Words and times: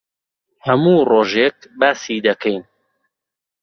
هەموو 0.65 0.99
ڕۆژێک 1.11 1.57
باسی 1.79 2.17
دەکەین. 2.27 2.61